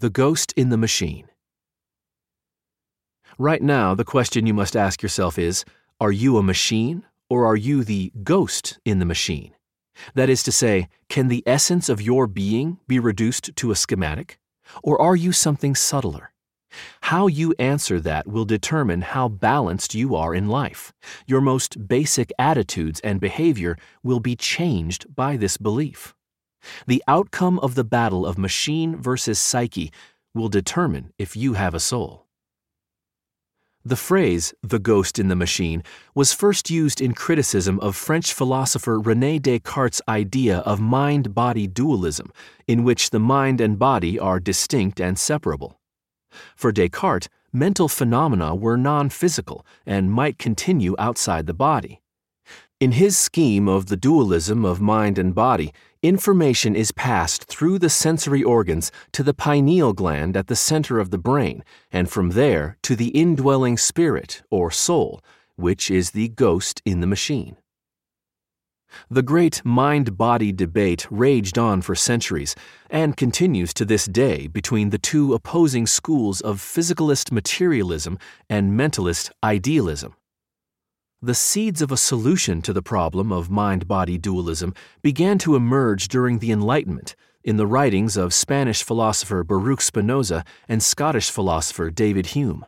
The 0.00 0.08
Ghost 0.08 0.54
in 0.56 0.70
the 0.70 0.78
Machine. 0.78 1.28
Right 3.36 3.60
now, 3.60 3.94
the 3.94 4.02
question 4.02 4.46
you 4.46 4.54
must 4.54 4.74
ask 4.74 5.02
yourself 5.02 5.38
is 5.38 5.66
Are 6.00 6.10
you 6.10 6.38
a 6.38 6.42
machine, 6.42 7.04
or 7.28 7.44
are 7.44 7.54
you 7.54 7.84
the 7.84 8.10
ghost 8.22 8.78
in 8.86 8.98
the 8.98 9.04
machine? 9.04 9.52
That 10.14 10.30
is 10.30 10.42
to 10.44 10.52
say, 10.52 10.88
can 11.10 11.28
the 11.28 11.42
essence 11.44 11.90
of 11.90 12.00
your 12.00 12.26
being 12.26 12.78
be 12.88 12.98
reduced 12.98 13.54
to 13.56 13.70
a 13.70 13.76
schematic? 13.76 14.38
Or 14.82 14.98
are 14.98 15.16
you 15.16 15.32
something 15.32 15.74
subtler? 15.74 16.32
How 17.02 17.26
you 17.26 17.54
answer 17.58 18.00
that 18.00 18.26
will 18.26 18.46
determine 18.46 19.02
how 19.02 19.28
balanced 19.28 19.94
you 19.94 20.16
are 20.16 20.34
in 20.34 20.48
life. 20.48 20.94
Your 21.26 21.42
most 21.42 21.86
basic 21.88 22.32
attitudes 22.38 23.00
and 23.00 23.20
behavior 23.20 23.76
will 24.02 24.20
be 24.20 24.34
changed 24.34 25.14
by 25.14 25.36
this 25.36 25.58
belief. 25.58 26.14
The 26.86 27.02
outcome 27.06 27.58
of 27.60 27.74
the 27.74 27.84
battle 27.84 28.26
of 28.26 28.38
machine 28.38 28.96
versus 28.96 29.38
psyche 29.38 29.92
will 30.34 30.48
determine 30.48 31.12
if 31.18 31.36
you 31.36 31.54
have 31.54 31.74
a 31.74 31.80
soul. 31.80 32.26
The 33.82 33.96
phrase, 33.96 34.52
the 34.62 34.78
ghost 34.78 35.18
in 35.18 35.28
the 35.28 35.34
machine, 35.34 35.82
was 36.14 36.34
first 36.34 36.68
used 36.68 37.00
in 37.00 37.14
criticism 37.14 37.80
of 37.80 37.96
French 37.96 38.34
philosopher 38.34 39.00
Rene 39.00 39.38
Descartes' 39.38 40.02
idea 40.06 40.58
of 40.58 40.80
mind 40.80 41.34
body 41.34 41.66
dualism, 41.66 42.30
in 42.66 42.84
which 42.84 43.08
the 43.08 43.18
mind 43.18 43.58
and 43.58 43.78
body 43.78 44.18
are 44.18 44.38
distinct 44.38 45.00
and 45.00 45.18
separable. 45.18 45.80
For 46.54 46.72
Descartes, 46.72 47.28
mental 47.54 47.88
phenomena 47.88 48.54
were 48.54 48.76
non 48.76 49.08
physical 49.08 49.64
and 49.86 50.12
might 50.12 50.38
continue 50.38 50.94
outside 50.98 51.46
the 51.46 51.54
body. 51.54 52.02
In 52.80 52.92
his 52.92 53.18
scheme 53.18 53.68
of 53.68 53.86
the 53.86 53.96
dualism 53.96 54.64
of 54.64 54.80
mind 54.80 55.18
and 55.18 55.34
body, 55.34 55.70
information 56.02 56.74
is 56.74 56.92
passed 56.92 57.44
through 57.44 57.78
the 57.78 57.90
sensory 57.90 58.42
organs 58.42 58.90
to 59.12 59.22
the 59.22 59.34
pineal 59.34 59.92
gland 59.92 60.34
at 60.34 60.46
the 60.46 60.56
center 60.56 60.98
of 60.98 61.10
the 61.10 61.18
brain, 61.18 61.62
and 61.92 62.08
from 62.08 62.30
there 62.30 62.78
to 62.84 62.96
the 62.96 63.08
indwelling 63.08 63.76
spirit, 63.76 64.40
or 64.50 64.70
soul, 64.70 65.20
which 65.56 65.90
is 65.90 66.12
the 66.12 66.28
ghost 66.30 66.80
in 66.86 67.00
the 67.00 67.06
machine. 67.06 67.58
The 69.10 69.22
great 69.22 69.62
mind 69.62 70.16
body 70.16 70.50
debate 70.50 71.06
raged 71.10 71.58
on 71.58 71.82
for 71.82 71.94
centuries 71.94 72.56
and 72.88 73.14
continues 73.14 73.74
to 73.74 73.84
this 73.84 74.06
day 74.06 74.46
between 74.46 74.88
the 74.88 74.98
two 74.98 75.34
opposing 75.34 75.86
schools 75.86 76.40
of 76.40 76.60
physicalist 76.60 77.30
materialism 77.30 78.18
and 78.48 78.72
mentalist 78.72 79.30
idealism. 79.44 80.14
The 81.22 81.34
seeds 81.34 81.82
of 81.82 81.92
a 81.92 81.98
solution 81.98 82.62
to 82.62 82.72
the 82.72 82.80
problem 82.80 83.30
of 83.30 83.50
mind 83.50 83.86
body 83.86 84.16
dualism 84.16 84.72
began 85.02 85.36
to 85.40 85.54
emerge 85.54 86.08
during 86.08 86.38
the 86.38 86.50
Enlightenment 86.50 87.14
in 87.44 87.58
the 87.58 87.66
writings 87.66 88.16
of 88.16 88.32
Spanish 88.32 88.82
philosopher 88.82 89.44
Baruch 89.44 89.82
Spinoza 89.82 90.46
and 90.66 90.82
Scottish 90.82 91.28
philosopher 91.28 91.90
David 91.90 92.28
Hume. 92.28 92.64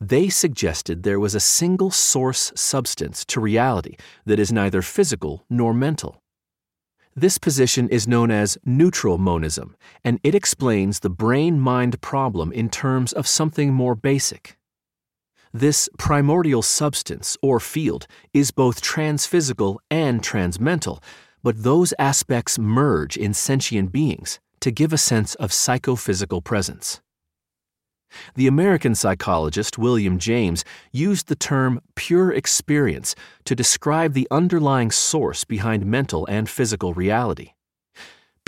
They 0.00 0.28
suggested 0.28 1.02
there 1.02 1.18
was 1.18 1.34
a 1.34 1.40
single 1.40 1.90
source 1.90 2.52
substance 2.54 3.24
to 3.24 3.40
reality 3.40 3.96
that 4.24 4.38
is 4.38 4.52
neither 4.52 4.80
physical 4.80 5.44
nor 5.50 5.74
mental. 5.74 6.22
This 7.16 7.38
position 7.38 7.88
is 7.88 8.06
known 8.06 8.30
as 8.30 8.56
neutral 8.64 9.18
monism, 9.18 9.74
and 10.04 10.20
it 10.22 10.36
explains 10.36 11.00
the 11.00 11.10
brain 11.10 11.58
mind 11.58 12.00
problem 12.00 12.52
in 12.52 12.70
terms 12.70 13.12
of 13.12 13.26
something 13.26 13.74
more 13.74 13.96
basic. 13.96 14.58
This 15.52 15.88
primordial 15.98 16.62
substance, 16.62 17.36
or 17.42 17.58
field, 17.60 18.06
is 18.32 18.50
both 18.50 18.80
transphysical 18.80 19.78
and 19.90 20.22
transmental, 20.22 21.02
but 21.42 21.62
those 21.62 21.94
aspects 21.98 22.58
merge 22.58 23.16
in 23.16 23.32
sentient 23.32 23.92
beings 23.92 24.40
to 24.60 24.70
give 24.70 24.92
a 24.92 24.98
sense 24.98 25.34
of 25.36 25.52
psychophysical 25.52 26.42
presence. 26.42 27.00
The 28.34 28.46
American 28.46 28.94
psychologist 28.94 29.78
William 29.78 30.18
James 30.18 30.64
used 30.92 31.28
the 31.28 31.36
term 31.36 31.80
pure 31.94 32.32
experience 32.32 33.14
to 33.44 33.54
describe 33.54 34.14
the 34.14 34.28
underlying 34.30 34.90
source 34.90 35.44
behind 35.44 35.84
mental 35.86 36.26
and 36.26 36.48
physical 36.48 36.94
reality. 36.94 37.52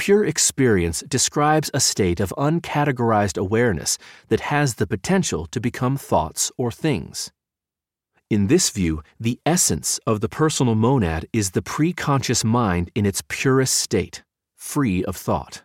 Pure 0.00 0.25
experience 0.25 1.03
describes 1.11 1.71
a 1.75 1.78
state 1.78 2.21
of 2.21 2.33
uncategorized 2.38 3.37
awareness 3.37 3.99
that 4.28 4.41
has 4.41 4.77
the 4.77 4.87
potential 4.87 5.44
to 5.44 5.61
become 5.61 5.99
thoughts 5.99 6.50
or 6.56 6.72
things. 6.72 7.31
In 8.31 8.47
this 8.47 8.71
view, 8.71 9.03
the 9.21 9.38
essence 9.44 10.00
of 10.06 10.22
the 10.22 10.28
personal 10.31 10.75
monad 10.75 11.27
is 11.34 11.50
the 11.50 11.61
preconscious 11.61 12.43
mind 12.43 12.91
in 12.94 13.05
its 13.05 13.22
purest 13.28 13.75
state, 13.75 14.22
free 14.56 15.05
of 15.05 15.16
thought. 15.16 15.65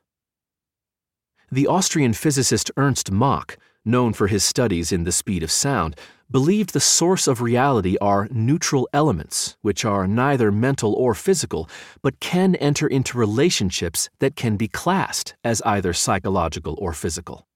The 1.50 1.68
Austrian 1.68 2.12
physicist 2.12 2.70
Ernst 2.76 3.12
Mach, 3.12 3.58
known 3.86 4.12
for 4.12 4.28
his 4.28 4.44
studies 4.44 4.92
in 4.92 5.06
the 5.06 5.14
speed 5.14 5.44
of 5.44 5.52
sound, 5.52 5.96
believed 6.30 6.74
the 6.74 6.80
source 6.80 7.28
of 7.28 7.42
reality 7.42 7.98
are 8.02 8.28
neutral 8.32 8.90
elements, 8.94 9.58
which 9.62 9.86
are 9.86 10.08
neither 10.08 10.52
mental 10.52 10.94
or 10.94 11.14
physical, 11.14 11.70
but 12.02 12.20
can 12.20 12.56
enter 12.56 12.88
into 12.88 13.18
relationships 13.18 14.10
that 14.20 14.36
can 14.36 14.58
be 14.58 14.68
classed 14.68 15.36
as 15.44 15.62
either 15.62 15.94
psychological 15.94 16.76
or 16.80 16.94
physical. 16.94 17.48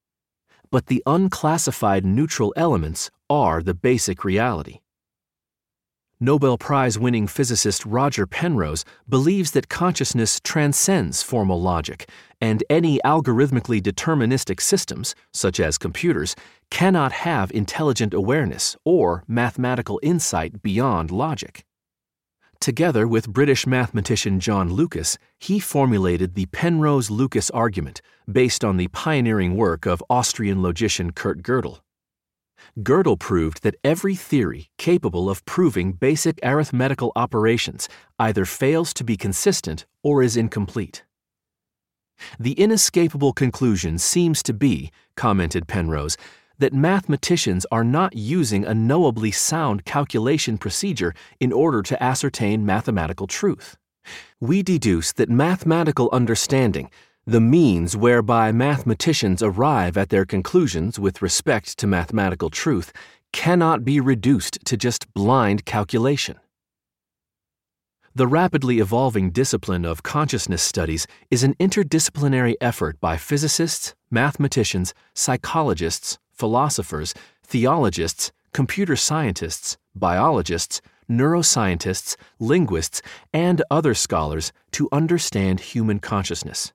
But 0.72 0.88
the 0.88 1.02
unclassified 1.06 2.06
neutral 2.06 2.54
elements 2.56 3.10
are 3.30 3.64
the 3.64 3.74
basic 3.74 4.24
reality. 4.24 4.80
Nobel 6.22 6.58
Prize 6.58 7.00
winning 7.00 7.28
physicist 7.28 7.86
Roger 7.86 8.28
Penrose 8.28 8.84
believes 9.08 9.52
that 9.52 9.70
consciousness 9.70 10.42
transcends 10.44 11.24
formal 11.24 11.62
logic, 11.62 12.10
and 12.42 12.62
any 12.70 13.00
algorithmically 13.06 13.82
deterministic 13.82 14.60
systems, 14.60 15.16
such 15.34 15.62
as 15.62 15.78
computers, 15.78 16.36
cannot 16.70 17.14
have 17.14 17.52
intelligent 17.52 18.14
awareness 18.14 18.76
or 18.84 19.24
mathematical 19.30 19.98
insight 20.04 20.62
beyond 20.62 21.10
logic. 21.10 21.64
Together 22.60 23.08
with 23.08 23.30
British 23.30 23.66
mathematician 23.66 24.42
John 24.42 24.74
Lucas, 24.74 25.18
he 25.40 25.58
formulated 25.58 26.36
the 26.36 26.48
Penrose 26.48 27.10
Lucas 27.10 27.50
argument 27.52 28.02
based 28.30 28.66
on 28.66 28.76
the 28.76 28.90
pioneering 28.90 29.56
work 29.56 29.86
of 29.86 30.04
Austrian 30.10 30.62
logician 30.62 31.14
Kurt 31.14 31.42
Gödel. 31.42 31.80
Gödel 32.80 33.20
proved 33.20 33.64
that 33.64 33.76
every 33.84 34.16
theory 34.16 34.70
capable 34.78 35.30
of 35.30 35.46
proving 35.46 35.94
basic 35.94 36.40
arithmetical 36.44 37.12
operations 37.16 37.90
either 38.18 38.46
fails 38.46 38.94
to 38.96 39.04
be 39.04 39.18
consistent 39.18 39.86
or 40.04 40.24
is 40.24 40.38
incomplete. 40.38 41.04
The 42.40 42.54
inescapable 42.54 43.34
conclusion 43.34 43.98
seems 43.98 44.44
to 44.44 44.54
be, 44.54 44.92
commented 45.16 45.68
Penrose, 45.68 46.18
that 46.58 46.74
mathematicians 46.74 47.66
are 47.72 47.86
not 47.86 48.16
using 48.16 48.66
a 48.66 48.74
knowably 48.74 49.32
sound 49.32 49.86
calculation 49.86 50.58
procedure 50.58 51.14
in 51.40 51.54
order 51.54 51.82
to 51.82 52.04
ascertain 52.04 52.66
mathematical 52.66 53.28
truth. 53.28 53.78
We 54.40 54.64
deduce 54.64 55.14
that 55.14 55.30
mathematical 55.30 56.10
understanding 56.12 56.90
the 57.30 57.40
means 57.40 57.96
whereby 57.96 58.52
mathematicians 58.52 59.44
arrive 59.44 59.96
at 59.98 60.10
their 60.10 60.26
conclusions 60.26 60.98
with 60.98 61.22
respect 61.22 61.78
to 61.78 61.86
mathematical 61.86 62.50
truth 62.50 62.92
cannot 63.32 63.86
be 63.86 64.00
reduced 64.00 64.58
to 64.66 64.76
just 64.76 65.14
blind 65.14 65.64
calculation. 65.64 66.40
The 68.16 68.26
rapidly 68.26 68.80
evolving 68.80 69.30
discipline 69.30 69.86
of 69.86 70.02
consciousness 70.02 70.64
studies 70.64 71.06
is 71.30 71.44
an 71.44 71.54
interdisciplinary 71.60 72.56
effort 72.60 73.00
by 73.00 73.16
physicists, 73.16 73.94
mathematicians, 74.10 74.96
psychologists, 75.14 76.18
philosophers, 76.32 77.14
theologians, 77.44 78.32
computer 78.54 78.96
scientists, 78.96 79.78
biologists, 79.94 80.82
neuroscientists, 81.08 82.16
linguists, 82.40 83.04
and 83.32 83.62
other 83.70 83.94
scholars 83.94 84.52
to 84.72 84.90
understand 84.92 85.60
human 85.60 86.00
consciousness. 86.00 86.74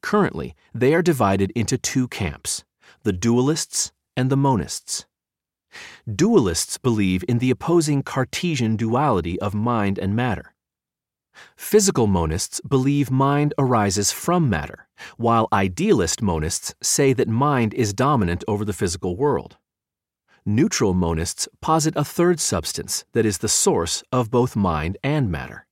Currently, 0.00 0.54
they 0.74 0.94
are 0.94 1.02
divided 1.02 1.50
into 1.52 1.78
two 1.78 2.08
camps 2.08 2.64
the 3.02 3.12
dualists 3.12 3.92
and 4.16 4.30
the 4.30 4.36
monists. 4.36 5.04
Dualists 6.08 6.80
believe 6.80 7.24
in 7.28 7.38
the 7.38 7.50
opposing 7.50 8.02
Cartesian 8.02 8.76
duality 8.76 9.38
of 9.40 9.54
mind 9.54 9.98
and 9.98 10.14
matter. 10.14 10.54
Physical 11.56 12.06
monists 12.06 12.60
believe 12.68 13.10
mind 13.10 13.54
arises 13.58 14.12
from 14.12 14.48
matter, 14.48 14.86
while 15.16 15.48
idealist 15.52 16.20
monists 16.20 16.74
say 16.80 17.12
that 17.12 17.28
mind 17.28 17.74
is 17.74 17.92
dominant 17.92 18.44
over 18.46 18.64
the 18.64 18.72
physical 18.72 19.16
world. 19.16 19.56
Neutral 20.46 20.94
monists 20.94 21.48
posit 21.60 21.94
a 21.96 22.04
third 22.04 22.38
substance 22.38 23.04
that 23.12 23.26
is 23.26 23.38
the 23.38 23.48
source 23.48 24.02
of 24.12 24.30
both 24.30 24.54
mind 24.54 24.96
and 25.02 25.30
matter. 25.30 25.66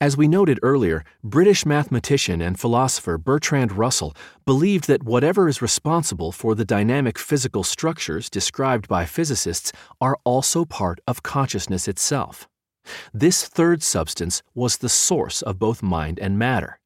As 0.00 0.16
we 0.16 0.26
noted 0.26 0.58
earlier, 0.62 1.04
British 1.22 1.64
mathematician 1.64 2.40
and 2.40 2.58
philosopher 2.58 3.18
Bertrand 3.18 3.72
Russell 3.72 4.14
believed 4.44 4.86
that 4.86 5.04
whatever 5.04 5.48
is 5.48 5.62
responsible 5.62 6.32
for 6.32 6.54
the 6.54 6.64
dynamic 6.64 7.18
physical 7.18 7.62
structures 7.62 8.28
described 8.28 8.88
by 8.88 9.04
physicists 9.04 9.72
are 10.00 10.18
also 10.24 10.64
part 10.64 11.00
of 11.06 11.22
consciousness 11.22 11.86
itself. 11.86 12.48
This 13.14 13.44
third 13.44 13.82
substance 13.82 14.42
was 14.54 14.78
the 14.78 14.88
source 14.88 15.42
of 15.42 15.58
both 15.58 15.82
mind 15.82 16.18
and 16.18 16.38
matter. 16.38 16.80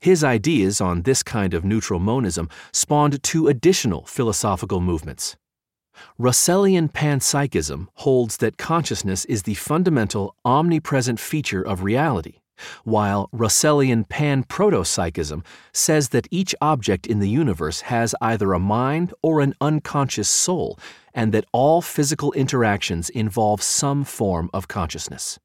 His 0.00 0.22
ideas 0.22 0.80
on 0.80 1.02
this 1.02 1.22
kind 1.22 1.54
of 1.54 1.64
neutral 1.64 1.98
monism 1.98 2.48
spawned 2.72 3.22
two 3.22 3.48
additional 3.48 4.04
philosophical 4.04 4.80
movements. 4.80 5.36
Russellian 6.18 6.92
panpsychism 6.92 7.88
holds 7.94 8.38
that 8.38 8.58
consciousness 8.58 9.24
is 9.26 9.42
the 9.42 9.54
fundamental, 9.54 10.34
omnipresent 10.44 11.20
feature 11.20 11.62
of 11.62 11.82
reality, 11.82 12.40
while 12.84 13.28
Russellian 13.32 14.06
panprotopsychism 14.08 15.44
says 15.72 16.10
that 16.10 16.28
each 16.30 16.54
object 16.60 17.06
in 17.06 17.20
the 17.20 17.28
universe 17.28 17.82
has 17.82 18.14
either 18.20 18.52
a 18.52 18.58
mind 18.58 19.12
or 19.22 19.40
an 19.40 19.54
unconscious 19.60 20.28
soul, 20.28 20.78
and 21.12 21.32
that 21.32 21.46
all 21.52 21.82
physical 21.82 22.32
interactions 22.32 23.08
involve 23.10 23.62
some 23.62 24.04
form 24.04 24.50
of 24.52 24.68
consciousness. 24.68 25.38